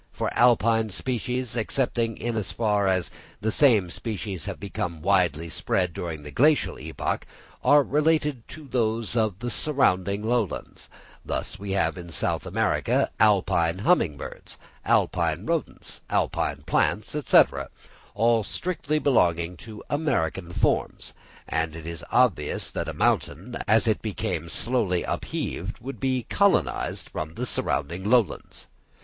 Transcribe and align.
For 0.11 0.31
Alpine 0.33 0.89
species, 0.89 1.55
excepting 1.55 2.17
in 2.17 2.35
as 2.35 2.51
far 2.51 2.87
as 2.87 3.11
the 3.39 3.51
same 3.51 3.91
species 3.91 4.45
have 4.45 4.59
become 4.59 5.03
widely 5.03 5.47
spread 5.47 5.93
during 5.93 6.23
the 6.23 6.31
Glacial 6.31 6.79
epoch, 6.79 7.27
are 7.63 7.83
related 7.83 8.47
to 8.47 8.67
those 8.67 9.15
of 9.15 9.37
the 9.37 9.51
surrounding 9.51 10.23
lowlands; 10.23 10.89
thus 11.23 11.59
we 11.59 11.73
have 11.73 11.99
in 11.99 12.09
South 12.11 12.47
America, 12.47 13.11
Alpine 13.19 13.77
humming 13.85 14.17
birds, 14.17 14.57
Alpine 14.85 15.45
rodents, 15.45 16.01
Alpine 16.09 16.63
plants, 16.63 17.09
&c., 17.23 17.43
all 18.15 18.43
strictly 18.43 18.97
belonging 18.97 19.55
to 19.55 19.83
American 19.87 20.49
forms; 20.51 21.13
and 21.47 21.75
it 21.75 21.85
is 21.85 22.03
obvious 22.11 22.71
that 22.71 22.87
a 22.89 22.93
mountain, 22.95 23.55
as 23.67 23.85
it 23.87 24.01
became 24.01 24.49
slowly 24.49 25.03
upheaved, 25.03 25.77
would 25.77 25.99
be 25.99 26.23
colonised 26.23 27.07
from 27.07 27.35
the 27.35 27.45
surrounding 27.45 28.03
lowlands. 28.03 28.67